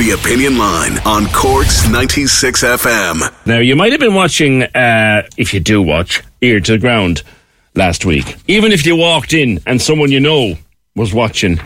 [0.00, 3.46] The Opinion Line on Corks 96 FM.
[3.46, 7.22] Now, you might have been watching, uh, if you do watch, Ear to the Ground
[7.74, 8.36] last week.
[8.48, 10.54] Even if you walked in and someone you know
[10.96, 11.60] was watching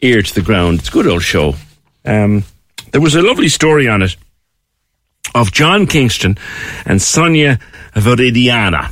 [0.00, 1.54] Ear to the Ground, it's a good old show.
[2.04, 2.42] Um,
[2.90, 4.16] there was a lovely story on it
[5.32, 6.38] of John Kingston
[6.86, 7.60] and Sonia
[7.94, 8.90] Viridiana.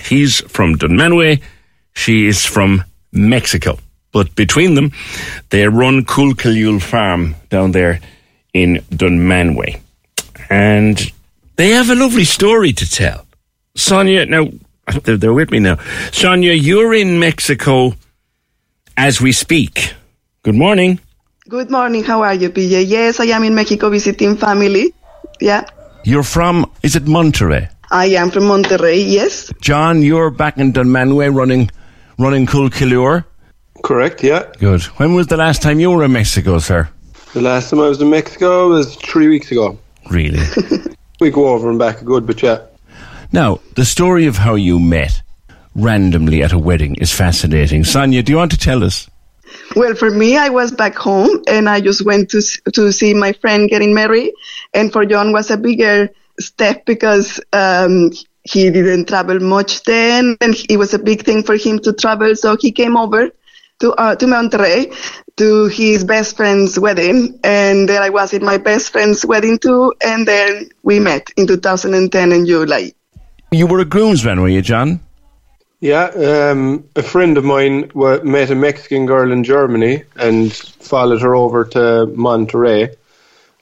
[0.00, 1.44] He's from Dunmanway,
[1.92, 3.78] she is from Mexico.
[4.10, 4.90] But between them,
[5.50, 8.00] they run Coolcalule Farm down there
[8.56, 9.80] in Dunmanway.
[10.48, 11.12] And
[11.56, 13.26] they have a lovely story to tell.
[13.76, 14.48] Sonia, now,
[15.04, 15.76] they're, they're with me now.
[16.10, 17.92] Sonia, you're in Mexico
[18.96, 19.92] as we speak.
[20.42, 21.00] Good morning.
[21.48, 22.02] Good morning.
[22.02, 22.88] How are you, PJ?
[22.88, 24.94] Yes, I am in Mexico visiting family.
[25.38, 25.68] Yeah.
[26.04, 27.70] You're from, is it Monterrey?
[27.90, 29.04] I am from Monterrey.
[29.06, 29.52] Yes.
[29.60, 31.70] John, you're back in Dunmanway running,
[32.18, 33.24] running Cool Coolcalure.
[33.84, 34.50] Correct, yeah.
[34.58, 34.82] Good.
[34.98, 36.88] When was the last time you were in Mexico, sir?
[37.36, 39.78] The last time I was in Mexico was three weeks ago.
[40.10, 40.40] Really?
[41.20, 42.62] We go over and back a good, but yeah.
[43.30, 45.22] now, the story of how you met
[45.74, 47.84] randomly at a wedding is fascinating.
[47.84, 49.10] Sonia, do you want to tell us?
[49.74, 52.40] Well, for me, I was back home and I just went to
[52.72, 54.32] to see my friend getting married.
[54.72, 56.08] And for John was a bigger
[56.40, 58.12] step because um,
[58.44, 62.34] he didn't travel much then, and it was a big thing for him to travel.
[62.34, 63.30] So he came over
[63.80, 64.94] to uh, to Monterrey
[65.36, 69.92] to his best friend's wedding, and there I was at my best friend's wedding too.
[70.04, 72.92] And then we met in 2010 in July.
[73.52, 75.00] You were a groomsman, were you, John?
[75.80, 81.20] Yeah, um, a friend of mine wa met a Mexican girl in Germany and followed
[81.20, 82.96] her over to Monterrey.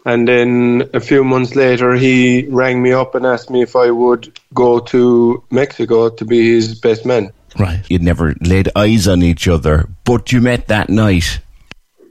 [0.07, 3.91] And then a few months later, he rang me up and asked me if I
[3.91, 7.33] would go to Mexico to be his best man.
[7.59, 7.83] Right.
[7.89, 11.41] You'd never laid eyes on each other, but you met that night.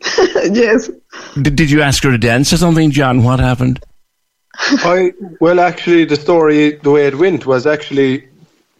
[0.52, 0.90] yes.
[1.42, 3.24] Did, did you ask her to dance or something, John?
[3.24, 3.84] What happened?
[4.56, 8.28] I well, actually, the story the way it went was actually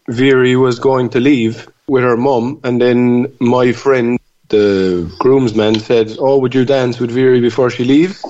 [0.08, 6.16] Viri was going to leave with her mum, and then my friend, the groomsman, said,
[6.18, 8.24] "Oh, would you dance with Viri before she leaves?"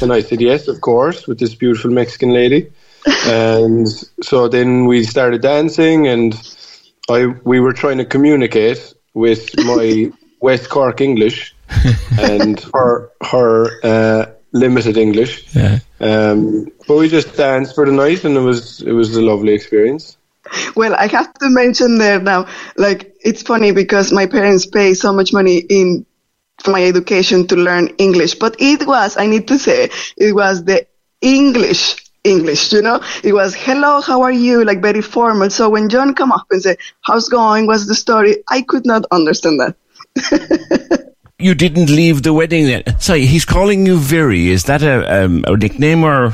[0.00, 2.68] And I said, "Yes, of course," with this beautiful Mexican lady.
[3.26, 3.86] and
[4.22, 6.34] so then we started dancing, and
[7.08, 11.54] I we were trying to communicate with my West Cork English
[12.18, 15.54] and her her uh, limited English.
[15.54, 15.78] Yeah.
[16.00, 19.52] Um, but we just danced for the night, and it was it was a lovely
[19.52, 20.16] experience.
[20.76, 22.46] Well, I have to mention there now,
[22.76, 26.06] like, it's funny because my parents pay so much money in
[26.68, 30.86] my education to learn English, but it was, I need to say, it was the
[31.20, 33.00] English English, you know?
[33.22, 34.64] It was, hello, how are you?
[34.64, 35.48] Like very formal.
[35.50, 37.66] So when John come up and say, how's going?
[37.66, 38.42] What's the story?
[38.50, 39.76] I could not understand that.
[41.38, 42.98] You didn't leave the wedding then.
[42.98, 44.48] Sorry, he's calling you Viri.
[44.48, 46.32] Is that a, um, a nickname or?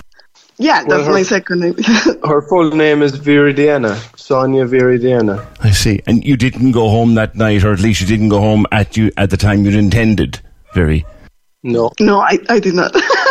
[0.58, 1.74] Yeah, Well, that's her- my second name.
[2.24, 5.44] Her full name is Viridiana, Sonia Viridiana.
[5.60, 6.00] I see.
[6.06, 8.96] And you didn't go home that night, or at least you didn't go home at
[8.96, 10.38] you at the time you'd intended.
[10.72, 11.04] Viri.
[11.64, 11.90] No.
[11.98, 12.94] No, I, I did not.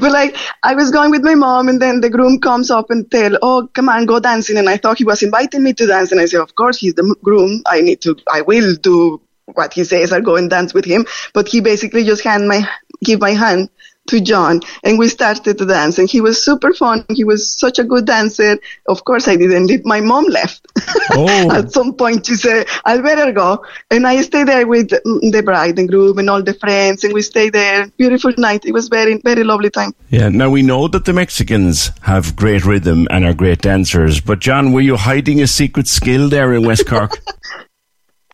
[0.00, 3.10] but like, I was going with my mom and then the groom comes up and
[3.10, 4.56] tell, oh, come on, go dancing.
[4.56, 6.12] And I thought he was inviting me to dance.
[6.12, 7.62] And I said, of course, he's the groom.
[7.66, 9.20] I need to, I will do
[9.54, 10.12] what he says.
[10.12, 11.06] I'll go and dance with him.
[11.34, 12.68] But he basically just hand my,
[13.04, 13.68] give my hand
[14.10, 17.04] to John and we started to dance and he was super fun.
[17.08, 18.58] He was such a good dancer.
[18.86, 19.84] Of course I didn't leave.
[19.84, 20.66] My mom left.
[21.12, 21.50] Oh.
[21.58, 23.64] At some point she said, I better go.
[23.90, 27.22] And I stayed there with the bride and groom and all the friends and we
[27.22, 27.86] stayed there.
[27.96, 28.64] Beautiful night.
[28.64, 29.94] It was very, very lovely time.
[30.10, 30.28] Yeah.
[30.28, 34.20] Now we know that the Mexicans have great rhythm and are great dancers.
[34.20, 37.18] But John, were you hiding a secret skill there in West Cork?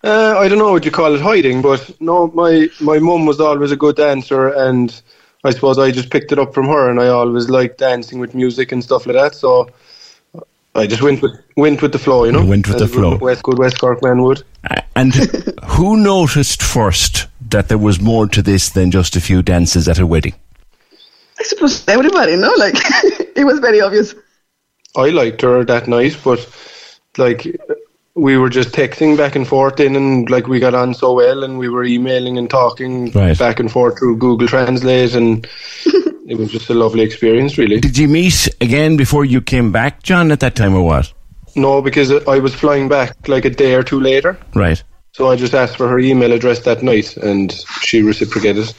[0.06, 3.40] Uh, I don't know what you call it hiding, but no, my my mum was
[3.40, 5.02] always a good dancer, and
[5.46, 8.34] I suppose I just picked it up from her, and I always liked dancing with
[8.34, 9.34] music and stuff like that.
[9.34, 9.70] So
[10.74, 12.42] I just went with went with the flow, you know.
[12.42, 13.16] You went with As the flow.
[13.16, 14.42] West, good West Cork man would.
[14.94, 15.14] And
[15.64, 19.98] who noticed first that there was more to this than just a few dances at
[19.98, 20.34] a wedding?
[21.38, 22.52] I suppose everybody, no?
[22.56, 22.74] Like,
[23.36, 24.14] it was very obvious.
[24.96, 26.48] I liked her that night, but
[27.18, 27.46] like
[28.16, 31.44] we were just texting back and forth in, and like we got on so well,
[31.44, 33.38] and we were emailing and talking Right.
[33.38, 35.46] back and forth through Google Translate, and
[36.26, 37.78] it was just a lovely experience, really.
[37.78, 41.12] Did you meet again before you came back, John, at that time or what?
[41.54, 44.82] No, because I was flying back like a day or two later, Right.
[45.12, 47.52] so I just asked for her email address that night, and
[47.82, 48.72] she reciprocated.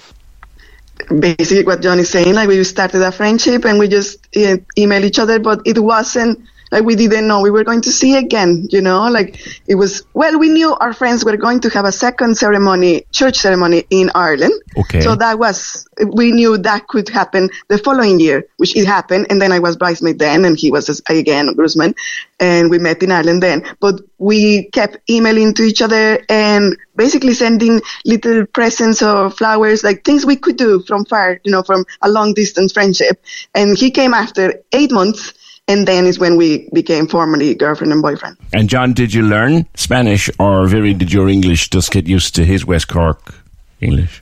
[1.20, 2.34] basically what John is saying.
[2.34, 6.40] Like we started a friendship and we just uh, email each other, but it wasn't
[6.72, 8.68] like we didn't know we were going to see again.
[8.70, 10.04] You know, like it was.
[10.14, 14.12] Well, we knew our friends were going to have a second ceremony, church ceremony in
[14.16, 14.54] Ireland.
[14.78, 15.02] Okay.
[15.02, 19.28] So that was we knew that could happen the following year, which it happened.
[19.30, 21.96] And then I was bridesmaid then, and he was again groomsman,
[22.40, 23.64] and we met in Ireland then.
[23.80, 30.04] But we kept emailing to each other and basically sending little presents or flowers, like
[30.04, 33.24] things we could do from far, you know, from a long distance friendship.
[33.54, 35.34] And he came after eight months,
[35.68, 38.38] and then is when we became formally girlfriend and boyfriend.
[38.54, 42.46] And John, did you learn Spanish or Viri did your English just get used to
[42.46, 43.36] his West Cork
[43.82, 44.22] English?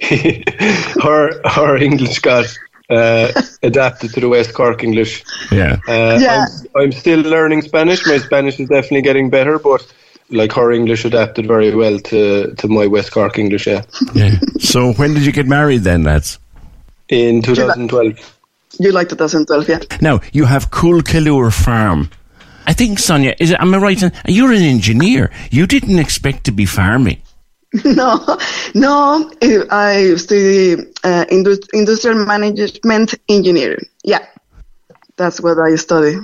[1.02, 2.46] her her English got
[2.90, 5.24] uh, adapted to the West Cork English.
[5.50, 5.78] Yeah.
[5.88, 6.46] Uh, Yeah.
[6.74, 8.06] I'm, I'm still learning Spanish.
[8.06, 9.86] My Spanish is definitely getting better, but
[10.30, 13.66] like her English adapted very well to, to my West Cork English.
[13.66, 13.82] Yeah,
[14.14, 14.38] yeah.
[14.58, 16.38] So when did you get married then, lads?
[17.08, 18.33] in 2012.
[18.78, 19.80] You liked it like 2012, yeah?
[20.00, 22.10] Now, you have Cool Killure Farm.
[22.66, 24.02] I think, Sonia, is it, am I right?
[24.02, 25.30] in- You're an engineer.
[25.50, 27.20] You didn't expect to be farming.
[27.84, 28.38] no,
[28.74, 29.30] no.
[29.70, 33.84] I study uh, indus- industrial management engineering.
[34.04, 34.24] Yeah,
[35.16, 36.16] that's what I study.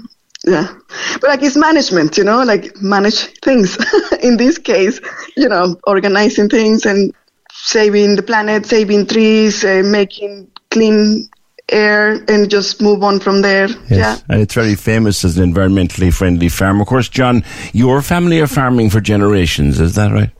[0.46, 0.72] Yeah,
[1.20, 3.76] but like it's management, you know, like manage things.
[4.22, 5.00] In this case,
[5.36, 7.12] you know, organizing things and
[7.52, 11.28] saving the planet, saving trees, uh, making clean
[11.72, 13.68] air, and just move on from there.
[13.88, 14.18] Yeah.
[14.28, 16.80] And it's very famous as an environmentally friendly farm.
[16.80, 20.30] Of course, John, your family are farming for generations, is that right?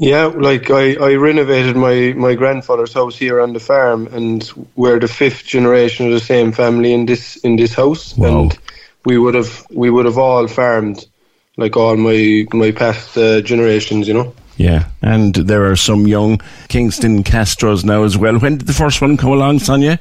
[0.00, 5.00] Yeah, like I, I renovated my, my grandfather's house here on the farm, and we're
[5.00, 8.42] the fifth generation of the same family in this in this house, Wow.
[8.42, 8.58] and
[9.04, 11.04] we would have we would have all farmed
[11.56, 14.32] like all my my past uh, generations, you know.
[14.56, 14.86] Yeah.
[15.02, 18.38] And there are some young Kingston Castros now as well.
[18.38, 20.00] When did the first one come along, Sonia?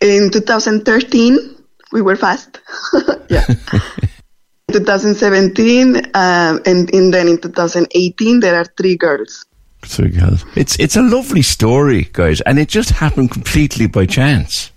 [0.00, 1.56] In 2013,
[1.92, 2.60] we were fast.
[3.28, 3.46] yeah.
[4.72, 9.44] 2017, um, and, and then in 2018, there are three girls.
[9.84, 10.44] Three girls.
[10.54, 14.70] It's, it's a lovely story, guys, and it just happened completely by chance.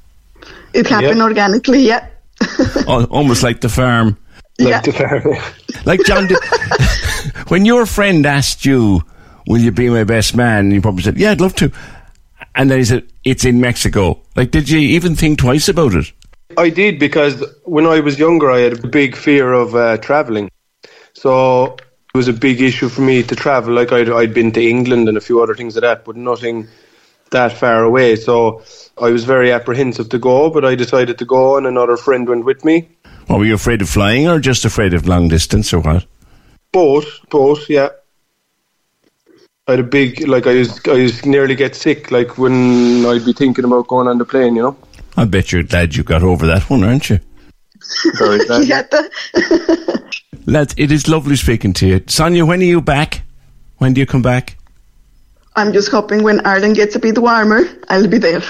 [0.73, 1.27] It happened Yep.
[1.27, 2.07] organically, yeah.
[2.87, 4.17] Almost like the farm.
[4.59, 4.81] Like yeah.
[4.81, 5.35] the farm.
[5.85, 6.37] Like John, did,
[7.49, 9.03] when your friend asked you,
[9.47, 11.71] "Will you be my best man?" you probably said, "Yeah, I'd love to."
[12.55, 16.11] And then he said, "It's in Mexico." Like, did you even think twice about it?
[16.57, 20.51] I did because when I was younger, I had a big fear of uh, traveling.
[21.13, 21.75] So
[22.13, 23.73] it was a big issue for me to travel.
[23.73, 26.67] Like I'd, I'd been to England and a few other things like that, but nothing
[27.31, 28.15] that far away.
[28.15, 28.61] So
[29.01, 32.45] I was very apprehensive to go, but I decided to go, and another friend went
[32.45, 32.89] with me.
[33.29, 36.05] Or were you afraid of flying, or just afraid of long distance, or what?
[36.71, 37.89] Both, both, yeah.
[39.65, 43.23] I had a big, like I used, I used nearly get sick, like when I'd
[43.23, 44.77] be thinking about going on the plane, you know.
[45.15, 47.19] I bet you're glad you got over that one, aren't you?
[48.17, 48.65] Very glad.
[48.67, 50.03] Yeah, the-
[50.45, 52.03] Lads, it is lovely speaking to you.
[52.07, 53.21] Sonia, when are you back?
[53.77, 54.57] When do you come back?
[55.55, 58.41] I'm just hoping when Ireland gets a bit warmer, I'll be there.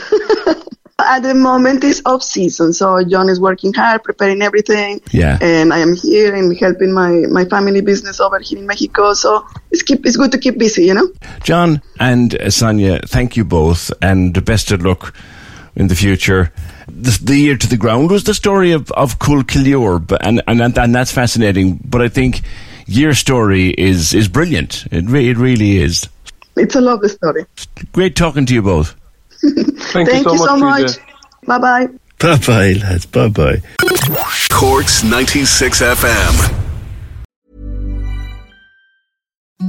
[0.99, 5.01] At the moment, it's off season, so John is working hard, preparing everything.
[5.11, 5.39] Yeah.
[5.41, 9.13] And I am here and helping my, my family business over here in Mexico.
[9.13, 11.11] So it's keep it's good to keep busy, you know.
[11.43, 15.15] John and uh, Sonia, thank you both, and the best of luck
[15.75, 16.53] in the future.
[16.87, 20.95] The, the Ear to the Ground was the story of of but- and, and and
[20.95, 21.79] that's fascinating.
[21.83, 22.41] But I think
[22.85, 24.85] your story is is brilliant.
[24.91, 26.07] It re- it really is.
[26.55, 27.45] It's a lovely story.
[27.93, 28.95] Great talking to you both.
[29.43, 30.81] Thank, Thank you so much.
[30.81, 31.01] Teresa.
[31.45, 31.87] Bye bye.
[32.19, 33.05] Bye bye, lads.
[33.05, 33.61] Bye bye.
[34.51, 36.59] Corks 96 FM.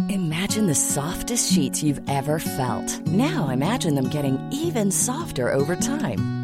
[0.08, 3.00] Imagine the softest sheets you've ever felt.
[3.06, 6.43] Now imagine them getting even softer over time.